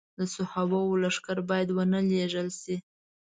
[0.17, 2.75] د صحابو لښکر باید ونه لېږل شي.